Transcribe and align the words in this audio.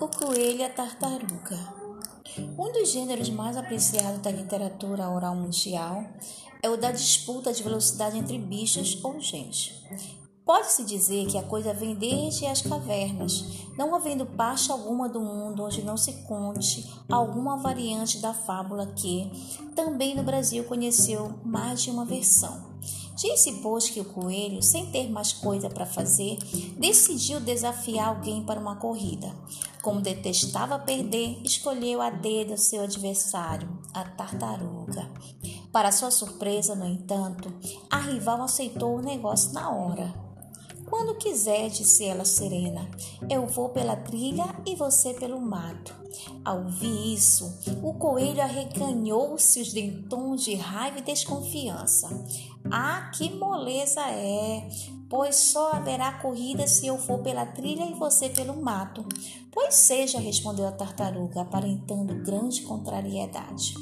O 0.00 0.08
coelho 0.08 0.60
e 0.60 0.64
a 0.64 0.70
tartaruga. 0.70 1.58
Um 2.58 2.72
dos 2.72 2.90
gêneros 2.90 3.28
mais 3.28 3.54
apreciados 3.54 4.22
da 4.22 4.30
literatura 4.30 5.10
oral 5.10 5.36
mundial 5.36 6.02
é 6.62 6.70
o 6.70 6.76
da 6.78 6.90
disputa 6.90 7.52
de 7.52 7.62
velocidade 7.62 8.16
entre 8.16 8.38
bichos 8.38 8.98
ou 9.04 9.20
gente. 9.20 9.78
Pode-se 10.42 10.84
dizer 10.84 11.26
que 11.26 11.36
a 11.36 11.42
coisa 11.42 11.74
vem 11.74 11.94
desde 11.94 12.46
as 12.46 12.62
cavernas, 12.62 13.44
não 13.76 13.94
havendo 13.94 14.24
parte 14.24 14.72
alguma 14.72 15.06
do 15.06 15.20
mundo 15.20 15.64
onde 15.64 15.82
não 15.82 15.98
se 15.98 16.14
conte 16.22 16.90
alguma 17.10 17.58
variante 17.58 18.18
da 18.20 18.32
fábula 18.32 18.86
que, 18.86 19.30
também 19.76 20.16
no 20.16 20.22
Brasil, 20.22 20.64
conheceu 20.64 21.38
mais 21.44 21.82
de 21.82 21.90
uma 21.90 22.06
versão. 22.06 22.70
Disse, 23.20 23.52
pois, 23.60 23.90
que 23.90 24.00
o 24.00 24.04
coelho, 24.06 24.62
sem 24.62 24.86
ter 24.86 25.10
mais 25.10 25.30
coisa 25.30 25.68
para 25.68 25.84
fazer, 25.84 26.38
decidiu 26.78 27.38
desafiar 27.38 28.08
alguém 28.08 28.42
para 28.42 28.58
uma 28.58 28.76
corrida. 28.76 29.30
Como 29.82 30.00
detestava 30.00 30.78
perder, 30.78 31.38
escolheu 31.44 32.00
a 32.00 32.08
dedo 32.08 32.56
seu 32.56 32.82
adversário, 32.82 33.68
a 33.92 34.04
tartaruga. 34.04 35.06
Para 35.70 35.92
sua 35.92 36.10
surpresa, 36.10 36.74
no 36.74 36.86
entanto, 36.86 37.52
a 37.90 37.98
rival 37.98 38.40
aceitou 38.40 38.96
o 38.96 39.02
negócio 39.02 39.52
na 39.52 39.70
hora. 39.70 40.29
Quando 40.90 41.14
quiser, 41.14 41.70
disse 41.70 42.04
ela 42.04 42.24
serena, 42.24 42.90
eu 43.30 43.46
vou 43.46 43.68
pela 43.68 43.94
trilha 43.94 44.44
e 44.66 44.74
você 44.74 45.14
pelo 45.14 45.40
mato. 45.40 45.94
Ao 46.44 46.64
ouvir 46.64 47.14
isso, 47.14 47.48
o 47.80 47.94
coelho 47.94 48.42
arreganhou-se 48.42 49.60
os 49.60 49.72
dentões 49.72 50.42
de 50.42 50.56
raiva 50.56 50.98
e 50.98 51.02
desconfiança. 51.02 52.08
Ah, 52.70 53.08
que 53.14 53.30
moleza 53.30 54.00
é! 54.00 54.68
Pois 55.08 55.36
só 55.36 55.72
haverá 55.72 56.12
corrida 56.14 56.66
se 56.66 56.88
eu 56.88 56.98
for 56.98 57.20
pela 57.20 57.46
trilha 57.46 57.84
e 57.84 57.94
você 57.94 58.28
pelo 58.28 58.60
mato. 58.60 59.06
Pois 59.52 59.74
seja, 59.76 60.18
respondeu 60.18 60.66
a 60.66 60.72
tartaruga, 60.72 61.42
aparentando 61.42 62.14
grande 62.24 62.62
contrariedade. 62.62 63.74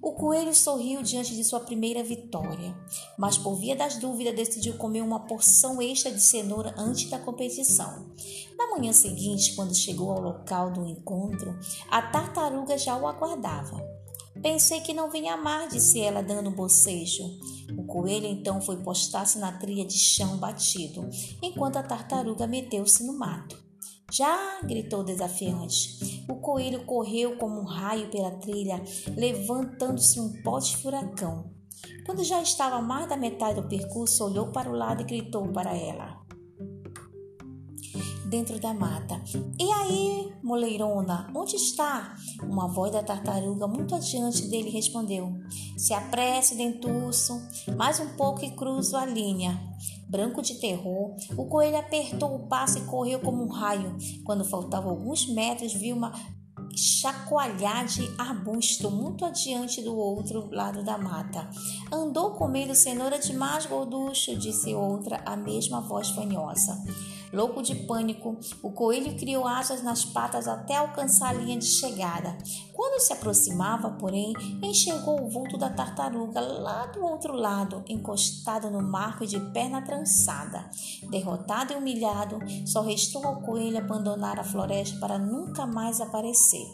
O 0.00 0.12
coelho 0.12 0.54
sorriu 0.54 1.02
diante 1.02 1.34
de 1.34 1.42
sua 1.42 1.60
primeira 1.60 2.04
vitória, 2.04 2.76
mas 3.18 3.36
por 3.36 3.56
via 3.56 3.74
das 3.74 3.96
dúvidas 3.96 4.34
decidiu 4.34 4.76
comer 4.76 5.02
uma 5.02 5.20
porção 5.20 5.82
extra 5.82 6.10
de 6.10 6.20
cenoura 6.20 6.74
antes 6.76 7.10
da 7.10 7.18
competição. 7.18 8.06
Na 8.56 8.70
manhã 8.70 8.92
seguinte, 8.92 9.54
quando 9.54 9.74
chegou 9.74 10.12
ao 10.12 10.20
local 10.20 10.72
do 10.72 10.86
encontro, 10.86 11.58
a 11.90 12.00
tartaruga 12.00 12.78
já 12.78 12.96
o 12.96 13.06
aguardava. 13.06 13.98
Pensei 14.40 14.80
que 14.80 14.94
não 14.94 15.10
vinha 15.10 15.36
mais, 15.36 15.72
disse 15.72 16.00
ela, 16.00 16.22
dando 16.22 16.50
um 16.50 16.54
bocejo. 16.54 17.24
O 17.76 17.84
coelho 17.84 18.26
então 18.26 18.60
foi 18.60 18.76
postar-se 18.76 19.38
na 19.38 19.50
trilha 19.52 19.84
de 19.84 19.98
chão 19.98 20.36
batido, 20.36 21.08
enquanto 21.42 21.76
a 21.76 21.82
tartaruga 21.82 22.46
meteu-se 22.46 23.04
no 23.04 23.18
mato. 23.18 23.58
Já! 24.10 24.60
gritou 24.62 25.02
desafiante. 25.02 26.17
O 26.28 26.36
coelho 26.36 26.84
correu 26.84 27.36
como 27.38 27.60
um 27.60 27.64
raio 27.64 28.10
pela 28.10 28.30
trilha, 28.32 28.82
levantando-se 29.16 30.20
um 30.20 30.42
pote 30.42 30.76
furacão. 30.76 31.50
Quando 32.04 32.22
já 32.24 32.42
estava 32.42 32.80
mais 32.80 33.08
da 33.08 33.16
metade 33.16 33.60
do 33.60 33.68
percurso, 33.68 34.24
olhou 34.24 34.48
para 34.48 34.70
o 34.70 34.74
lado 34.74 35.02
e 35.02 35.04
gritou 35.04 35.48
para 35.48 35.76
ela. 35.76 36.18
Dentro 38.26 38.60
da 38.60 38.74
mata. 38.74 39.22
E 39.58 39.72
aí, 39.72 40.32
moleirona, 40.42 41.32
onde 41.34 41.56
está? 41.56 42.14
Uma 42.42 42.68
voz 42.68 42.92
da 42.92 43.02
tartaruga 43.02 43.66
muito 43.66 43.94
adiante 43.94 44.46
dele 44.48 44.68
respondeu: 44.68 45.32
Se 45.78 45.94
apresse, 45.94 46.54
dentuço, 46.54 47.40
mais 47.76 48.00
um 48.00 48.16
pouco 48.16 48.44
e 48.44 48.50
cruzo 48.50 48.96
a 48.96 49.06
linha. 49.06 49.58
Branco 50.08 50.40
de 50.42 50.54
terror, 50.54 51.14
o 51.36 51.46
coelho 51.46 51.76
apertou 51.76 52.34
o 52.34 52.48
passo 52.48 52.78
e 52.78 52.82
correu 52.82 53.20
como 53.20 53.42
um 53.44 53.48
raio. 53.48 53.96
Quando 54.24 54.44
faltavam 54.44 54.90
alguns 54.90 55.26
metros, 55.26 55.74
viu 55.74 55.96
uma 55.96 56.12
chacoalhar 56.74 57.86
de 57.86 58.08
arbusto 58.18 58.90
muito 58.90 59.24
adiante 59.24 59.82
do 59.82 59.96
outro 59.96 60.48
lado 60.50 60.82
da 60.84 60.96
mata. 60.96 61.48
Andou 61.92 62.32
comendo 62.32 62.74
cenoura 62.74 63.18
de 63.18 63.32
mais 63.32 63.66
gorducho, 63.66 64.36
disse 64.36 64.74
outra, 64.74 65.22
a 65.26 65.36
mesma 65.36 65.80
voz 65.80 66.10
fanhosa. 66.10 66.78
Louco 67.32 67.62
de 67.62 67.74
pânico, 67.74 68.38
o 68.62 68.72
coelho 68.72 69.16
criou 69.16 69.46
asas 69.46 69.82
nas 69.82 70.04
patas 70.04 70.48
até 70.48 70.76
alcançar 70.76 71.30
a 71.30 71.32
linha 71.32 71.58
de 71.58 71.66
chegada. 71.66 72.36
Quando 72.72 73.00
se 73.00 73.12
aproximava, 73.12 73.90
porém, 73.90 74.32
enxergou 74.62 75.22
o 75.22 75.28
vulto 75.28 75.58
da 75.58 75.68
tartaruga 75.68 76.40
lá 76.40 76.86
do 76.86 77.04
outro 77.04 77.34
lado, 77.34 77.84
encostado 77.88 78.70
no 78.70 78.82
marco 78.82 79.24
e 79.24 79.26
de 79.26 79.40
perna 79.52 79.82
trançada. 79.82 80.70
Derrotado 81.10 81.72
e 81.72 81.76
humilhado, 81.76 82.38
só 82.66 82.80
restou 82.80 83.24
ao 83.26 83.42
coelho 83.42 83.78
abandonar 83.78 84.38
a 84.38 84.44
floresta 84.44 84.98
para 84.98 85.18
nunca 85.18 85.66
mais 85.66 86.00
aparecer. 86.00 86.66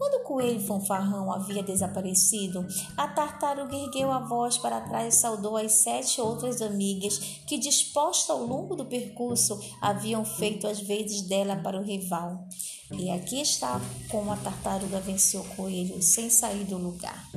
Quando 0.00 0.14
o 0.14 0.24
coelho 0.24 0.58
fanfarrão 0.60 1.30
havia 1.30 1.62
desaparecido, 1.62 2.66
a 2.96 3.06
tartaruga 3.06 3.76
ergueu 3.76 4.10
a 4.10 4.18
voz 4.18 4.56
para 4.56 4.80
trás 4.80 5.14
e 5.14 5.18
saudou 5.18 5.58
as 5.58 5.72
sete 5.72 6.22
outras 6.22 6.62
amigas 6.62 7.18
que, 7.46 7.58
dispostas 7.58 8.30
ao 8.30 8.42
longo 8.46 8.74
do 8.74 8.86
percurso, 8.86 9.60
haviam 9.78 10.24
feito 10.24 10.66
as 10.66 10.80
vezes 10.80 11.20
dela 11.28 11.54
para 11.56 11.78
o 11.78 11.84
rival. 11.84 12.48
E 12.92 13.10
aqui 13.10 13.42
está 13.42 13.78
como 14.10 14.32
a 14.32 14.36
tartaruga 14.38 15.00
venceu 15.00 15.42
o 15.42 15.54
coelho 15.54 16.00
sem 16.00 16.30
sair 16.30 16.64
do 16.64 16.78
lugar. 16.78 17.30